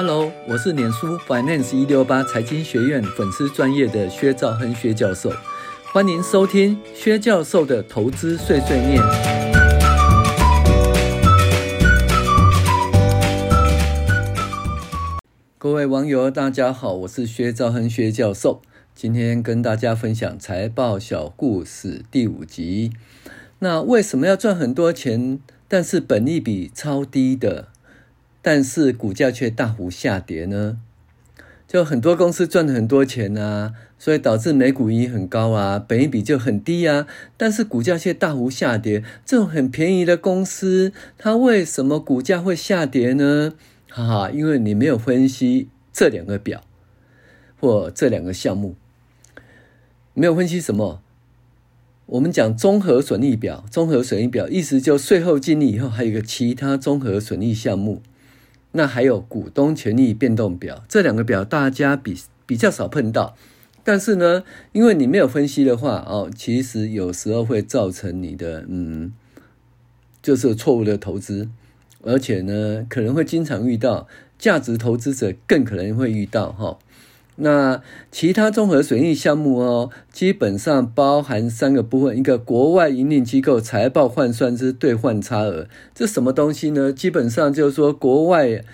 [0.00, 5.32] Hello，我是脸书 Finance 一六八财经学院粉丝专业的薛兆亨薛教授，
[5.92, 9.02] 欢迎收听薛教授的投资碎碎念。
[15.58, 18.62] 各位网友，大家好，我是薛兆亨薛教授，
[18.94, 22.92] 今天跟大家分享财报小故事第五集。
[23.58, 27.66] 那为什么要赚很多钱，但是本利比超低的？
[28.40, 30.78] 但是股价却大幅下跌呢？
[31.66, 37.06] 就很多公司赚了很多钱啊，所以导致每股盈很高啊，本益比就很低啊，
[37.36, 39.04] 但是股价却大幅下跌。
[39.26, 43.52] 这种很便宜的公司，它为什么股价会下跌呢？
[43.90, 46.62] 哈哈，因为你没有分析这两个表
[47.60, 48.74] 或这两个项目，
[50.14, 51.02] 没有分析什么？
[52.06, 58.00] 我们讲综合损益表，综合损益表意思就税后净利以后还有一个其他综合损益项目。
[58.72, 63.36] 那还有股东权益变动表，这两个表大家比比较少碰到，
[63.82, 69.12] 但是呢，因为你没有分析的话，哦，其实有时候会造成你的嗯，
[70.22, 71.48] 就是错误的投资，
[72.02, 74.06] 而且呢，可能会经常遇到，
[74.38, 76.78] 价值投资者更可能会遇到哈。
[77.40, 86.92] 那其他综合损益项目哦，基本上包含三个部分：一个国外营运机构财报换算之兑换差额，这什么东西呢？
[86.92, 88.64] 基本上就是说国外，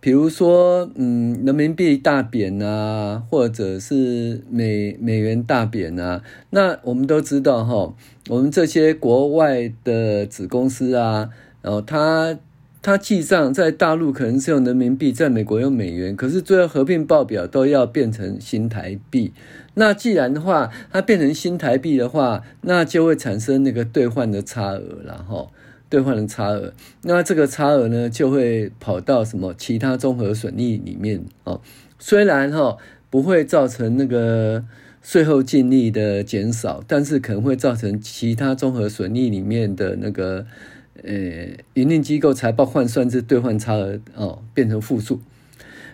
[0.00, 6.22] 比如说嗯，人民币大贬啊，或者是美美元大贬啊。
[6.50, 7.94] 那我们都知道哈，
[8.28, 11.30] 我们这些国外的子公司啊，
[11.62, 12.38] 然后它。
[12.82, 19.32] 它记账在大陆可能是用人民币，在美国用美元，可是最后合并报表都要变成新台币。
[19.74, 25.50] 那既然的话，它变成新台币的话，那就会产生那个兑换的差额，然后
[25.90, 26.72] 兑换的差额，
[27.02, 31.60] 那这个差额呢，就会跑到什么其他综合损益里面哦。
[31.98, 32.78] 虽然哈
[33.10, 34.64] 不会造成那个
[35.02, 40.46] 税后净利的减少，但是可能会造成其他综合损益里面的那个。
[41.02, 45.20] 呃，营运机构财报换算之兑换差额哦，变成负数。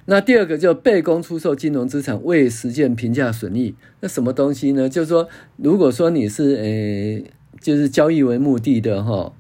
[0.09, 4.89] 那第二个就被公出售金融资产未实现评价损益，那什么东西呢？
[4.89, 7.31] 就是说，如果说你是呃，
[7.61, 9.33] 就是交易为目的的哈、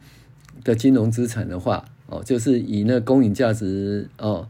[0.65, 4.49] 的金融资产的话，哦，就是以那公允价值哦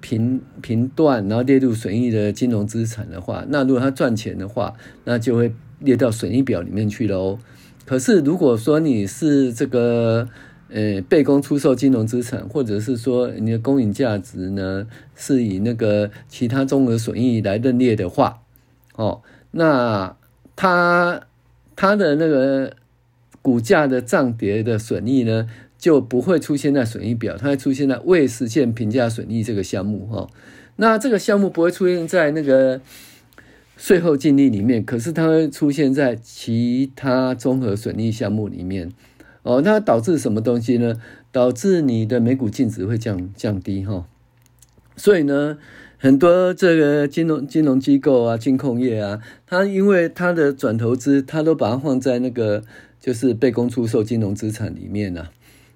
[0.00, 7.38] 评评断，然后列入损益的金融资产的话，那如果它赚钱的话，那就会列到损益表里面去了哦。
[7.84, 10.28] 可是如果说你是这个。
[10.72, 14.86] 呃，被公出售金融资产，或者是说你的公允价值呢，
[15.16, 18.42] 是以那个其他综合损益来认列的话，
[18.94, 19.20] 哦，
[19.50, 20.16] 那
[20.54, 21.22] 它
[21.74, 22.76] 它的那个
[23.42, 30.30] 股价的涨跌的损益呢，就不会出现在损益表，它会出现在未实现评价损益这个项目，哈、哦，
[30.76, 32.80] 那这个项目不会出现在那个
[33.76, 38.92] 税后净利里面，可是它会出现在其他综合损益项目里面。
[39.42, 41.00] 哦，那导致什么东西呢？
[41.32, 44.06] 导致你的每股净值会降降低哈。
[44.96, 45.56] 所以呢，
[45.96, 52.62] 很多这个金融金融机构啊、金控业啊，它因为它的转投资，它都把它放在那个
[53.00, 55.30] 就是被公出售金融资产里面啊。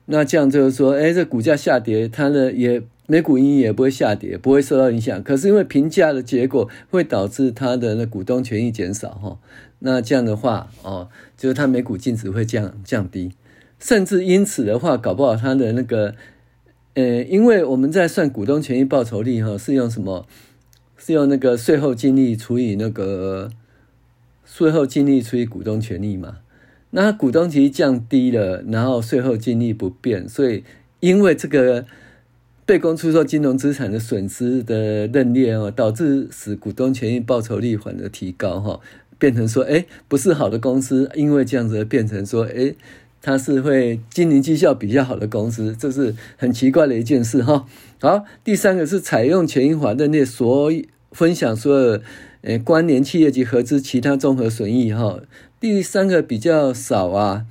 [0.07, 5.23] 那这样就是说，哎，这股价下跌，它的也每股盈余也不会下跌，不会受到影响。
[5.23, 9.39] 可是因为评价的结果会导致它的那股东权益减少哈。
[9.79, 11.09] 那这样的话，哦，
[11.39, 13.33] 就是它每股净值会降降低。
[13.85, 16.15] 甚至因此的话，搞不好他的那个，
[16.95, 20.27] 呃，因为我们在算股东权益报酬率哈，是用什么？
[20.97, 23.51] 是用那个税后净利除以那个
[24.47, 26.39] 税后净利除以股东权益嘛？
[26.93, 30.65] 那股东其实降低了，然后税后净利不变，所以
[31.01, 31.85] 因为这个
[32.65, 38.81] 被公出售金融资产的损失的认列哦，导致使股东权益报酬率反而提高哈，
[39.19, 42.75] 变成说，哎，不是好的公司，因为这样子变成说，哎。
[43.27, 47.65] 它是会经营绩效比较好的公司，这是很奇怪的一件事哈。
[47.99, 50.71] 好，第三个是采用权益法的列所
[51.11, 52.01] 分享所有
[52.43, 55.21] 呃关联企业及合资其他综合损益哈。
[55.59, 57.47] 第三个比较少啊，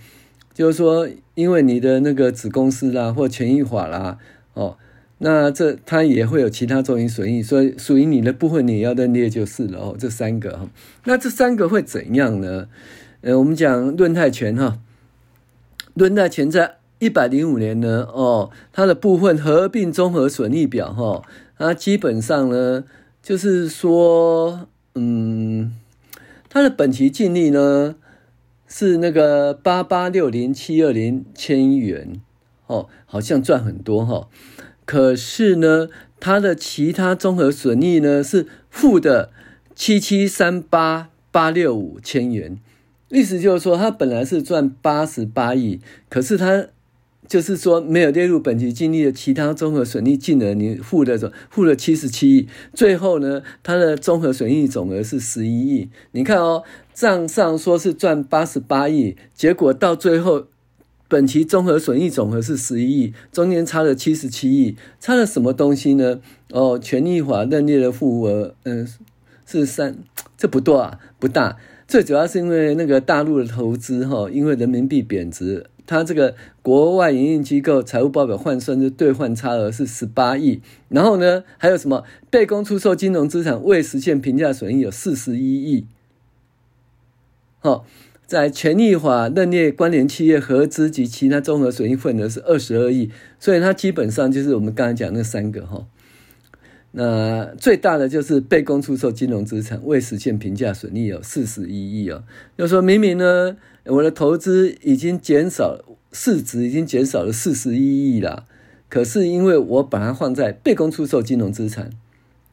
[0.54, 4.20] 就是说因为你的那个子公司啦或权益法啦
[4.54, 4.78] 哦，
[5.18, 9.96] 那这它也会有其他综合损益，所以属于你的部分你要认列就是了哦。
[9.98, 10.70] 这三个哈，
[11.06, 12.68] 那这三个会怎样呢？
[13.22, 14.78] 呃，我们讲论泰全哈。
[15.94, 21.24] 润泰全在一百零五年呢，哦，它的部分合并综合损益表哈，
[21.58, 22.86] 它基本上呢，
[23.22, 25.74] 就是说，嗯，
[26.50, 27.96] 它的本期净利呢
[28.68, 32.22] 是那个八八六零七二零千元，
[32.68, 34.30] 哦，好像赚很多哈，
[34.86, 39.30] 可是呢，它的其他综合损益呢是负的
[39.76, 42.58] 七七三八八六五千元，
[43.20, 45.80] 意思就是说，他本来是赚八十八亿，
[46.10, 46.68] 可是他
[47.28, 55.90] 就是说没有列入本期净利的其他综合损益净额，你负的负了七十七亿，最后呢，它的综合损益总额是十一亿。
[56.12, 56.64] 你看哦，
[56.94, 60.48] 账上说是赚八十八亿，结果到最后。
[61.10, 66.20] 本期综合损益总额是十一亿，中间差了七十七亿，差了什么东西呢？
[66.50, 68.88] 哦，权益法认列的负额，嗯，
[69.46, 70.00] 是三，
[70.44, 71.58] 这不多啊，不大。
[71.88, 80.60] 最主要是因为那个大陆的投资哈，因为人民币贬值，它这个国外营运机构财务报表换算的兑换差额是十八亿。
[80.90, 85.86] 然后呢，还有什么被公出售金融资产未实现评价损益有四十一亿。
[87.60, 87.86] 好。
[88.26, 95.86] 在权益法认列关联企业合资及其他综合损益份额是二十二亿，所以它基本上就是我们刚才讲那三个哈。
[96.96, 102.24] 那最大的就是被公出售金融资产未实现评价损益有四十一亿哦。
[102.56, 105.80] 就说明明呢，我的投资已经减少，
[106.12, 108.46] 市值已经减少了四十一亿了，
[108.90, 111.90] 可是因为我把它放在被公出售金融资产，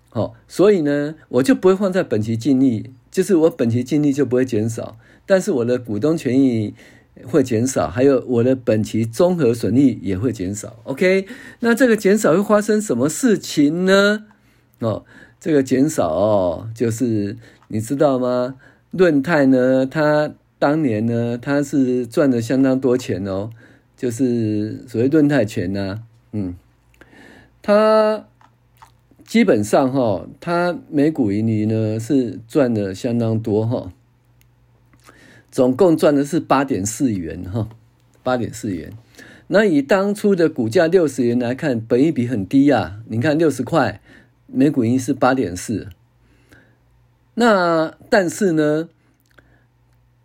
[0.08, 4.96] 好，所以呢，我就不会放在本期净利，就是我本期净利就不会减少。
[5.26, 6.72] 但是我的股东权益
[7.24, 10.80] 会减少，还有我的本期综合损益也会减少。
[10.84, 11.26] OK，
[11.60, 14.24] 那这个减少会发生什么事情呢？
[14.80, 15.04] 哦，
[15.38, 17.36] 这个减少哦，就是
[17.68, 18.56] 你知道吗？
[18.90, 23.50] 润泰呢，它当年呢，它是赚了相当多钱哦，
[23.96, 26.54] 就是所谓润泰全呐，嗯，
[27.62, 28.26] 它
[29.24, 33.92] 基本上哈，它每股盈余呢是赚了相当多哈。
[35.52, 37.68] 总共赚的是八点四元哈，
[38.22, 38.92] 八点四元。
[39.48, 43.00] 那以当初的股价六十元来看，本益比很低啊。
[43.08, 44.00] 你看六十块，
[44.52, 45.88] 每股盈是八点四。
[47.34, 48.88] 那但是呢，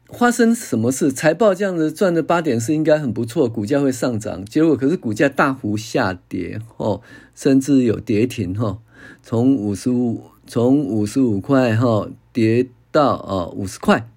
[0.09, 1.11] 发生什么事？
[1.11, 4.43] 财报这样子赚的八点四应该很不错，股价会上涨。
[4.45, 7.01] 结果可是股价大幅下跌哦，
[7.33, 8.79] 甚至有跌停哈，
[9.23, 14.09] 从五十五从五十五块哈跌到啊五十块。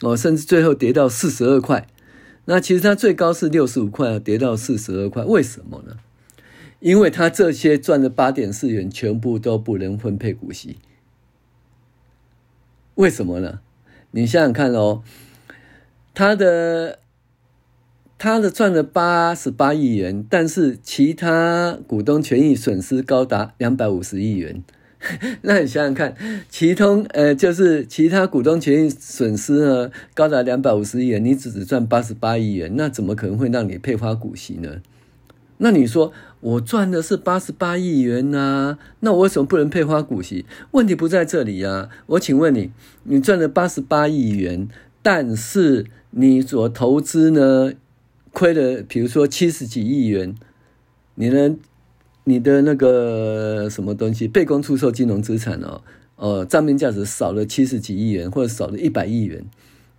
[0.00, 1.88] 哦，甚至最后跌到四十二块，
[2.44, 5.96] 那其实它最高是六十五块，跌到四十二块，为什么呢？
[6.80, 10.76] 因为他这些赚的八点四元全部都不能分配股息，
[12.94, 13.60] 为什么呢？
[14.12, 15.02] 你想想看哦，
[16.14, 17.00] 他的
[18.16, 24.62] 他的赚了八十八亿元，但是其他股东权益损失高达两百五十亿元。
[25.42, 26.16] 那你想想看，
[26.48, 34.82] 其中呃，就是其他股东权益损失呢，高达两百五十亿元，你只只赚八十八亿元，那怎么可能会让你配发股息呢？
[35.58, 40.44] 那你说我赚的是八十八亿元啊，那我为什么不能配发股息？
[40.70, 41.88] 问题不在这里啊！
[42.06, 42.70] 我请问你，
[43.04, 44.68] 你赚了八十八亿元，
[45.02, 47.72] 但是你所投资呢，
[48.32, 50.34] 亏了，比如说七十几亿元，
[51.14, 51.56] 你呢？
[52.24, 55.80] 你的那个什么东西被公出售金融资产哦，
[56.16, 59.46] 呃，账面价值少了七十几亿元，或者少了一百亿元，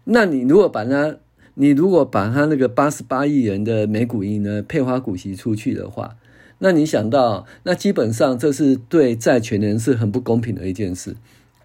[0.03, 1.15] 那你如果把它，
[1.55, 6.17] 你如果把它那个八十八亿元的每股盈呢配发股息出去的话，
[6.59, 11.15] 那你想到，那基本上这是对债权人是很不公平的一件事。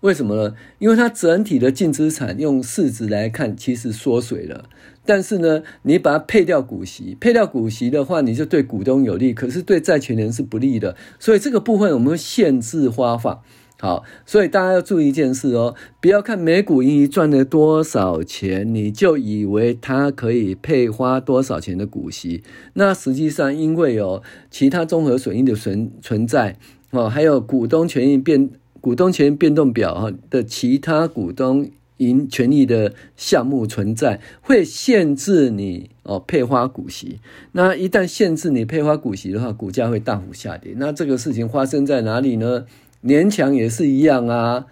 [0.01, 0.55] 为什么呢？
[0.79, 4.69] 因为它整体的净资产用市值来看，其实缩水了。
[5.07, 10.95] 但是呢，你把它配掉股息，配掉股息的话，你就对股东有利，可是对债权人是不利的。
[11.19, 13.43] 所以这个部分我们会限制发放。
[13.85, 22.43] 好，所以大家要注意一件事哦，不要看每股盈余赚了多少钱，你就以为它可以配发多少钱的股息。
[22.73, 26.57] 那实际上，因为有其他综合损益的存存在
[26.93, 28.49] 哦，还有股东权益变。
[28.81, 37.19] 股东权益变动表哈的其他股东盈权益的项目存在，会限制你哦配发股息。
[37.53, 40.75] 那一旦限制你配发股息的话，股价会大幅下跌。
[40.77, 42.67] 那这个事情发生在哪里呢？
[43.05, 44.67] 年强也是一样啊，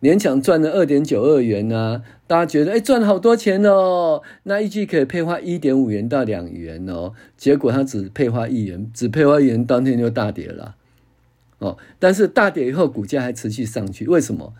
[0.00, 10.74] 年强赚了二点九二元啊，大家觉得哎赚了好多钱哦，那一季可以配发一点五元到两元哦，结果它只配发一元，只配发一元，当天就大跌了。
[11.58, 14.52] 哦，但是大跌以后，股价还持续上去，为什么？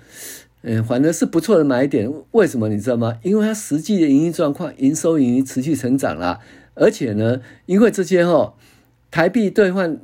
[0.63, 2.11] 嗯，反正是不错的买点。
[2.31, 3.19] 为什么你知道吗？
[3.23, 6.41] 因为它实际的营运状况，营收盈余持续成长了，
[6.75, 8.55] 而且呢，因为这些哈
[9.11, 10.01] 台币兑换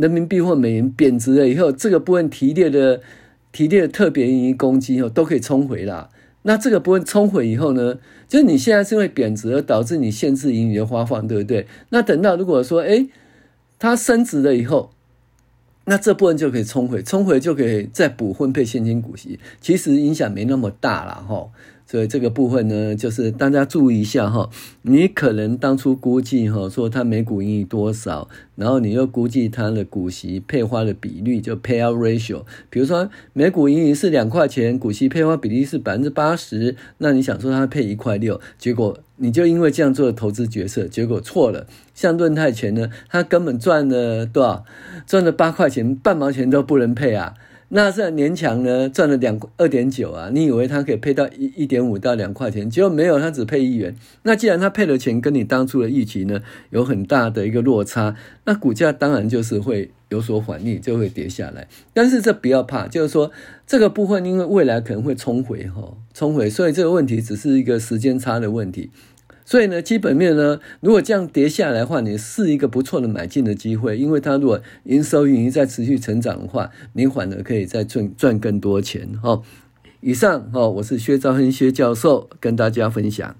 [0.00, 3.00] 人民币或美元贬值了以后，这个部分提列的
[3.52, 6.10] 提列的特别盈余公积哦都可以冲回了。
[6.42, 11.66] 那这个部分冲回以后呢，就是你现在是因为贬值而导致你限制盈余的发放，对不对？
[11.90, 13.06] 那等到如果说哎
[13.78, 14.90] 它升值了以后。
[15.86, 21.48] 那这部分就可以冲回，冲回就可以再补分配现金股息，其实影响没那么大了哈。
[21.90, 24.48] 所以这个部分呢，就是大家注意一下哈，
[24.82, 41.66] 你可能当初估计哈，说它每股盈余多少，然后你又估计它的股息配发的比率，就 payout ratio，比如说每股盈余是两块钱，股息配发比例是百分之八十，那你想说它配一块六，结果你就因为这样做的投资决策，结果错了。
[41.92, 44.64] 像润泰全呢，它根本赚了多少？
[45.08, 47.34] 赚了八块钱，半毛钱都不能配啊。
[47.72, 53.94] 那这年强呢，赚了两二点九啊，你以为他可以配到一一点五到两块钱，结果没有，他只配一元。
[54.24, 61.68] 那既然他配的钱跟你当初的预期呢有很大的一个落差，那股价当然就是会有所反应，就会跌下来。
[61.94, 63.30] 但是这不要怕，就是说
[63.68, 68.90] 这个部分因为未来可能会冲回哈，冲回，所以这个问题只是一个时间差的问题。
[69.50, 79.42] 所以呢，基本面呢，如果这样跌下来的话，你是一个不错的买进的机会，因为它如果营收运营在持续成长的话，你反而可以再赚赚更多钱哈。
[80.02, 83.34] 以上哈，我是薛兆亨薛教授，跟大家分享。